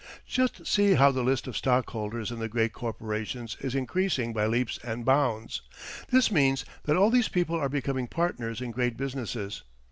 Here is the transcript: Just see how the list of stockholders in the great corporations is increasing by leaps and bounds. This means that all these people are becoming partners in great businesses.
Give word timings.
Just 0.25 0.65
see 0.65 0.95
how 0.95 1.11
the 1.11 1.21
list 1.21 1.45
of 1.45 1.55
stockholders 1.55 2.31
in 2.31 2.39
the 2.39 2.47
great 2.49 2.73
corporations 2.73 3.55
is 3.59 3.75
increasing 3.75 4.33
by 4.33 4.47
leaps 4.47 4.79
and 4.83 5.05
bounds. 5.05 5.61
This 6.09 6.31
means 6.31 6.65
that 6.85 6.97
all 6.97 7.11
these 7.11 7.29
people 7.29 7.55
are 7.57 7.69
becoming 7.69 8.07
partners 8.07 8.61
in 8.61 8.71
great 8.71 8.97
businesses. 8.97 9.61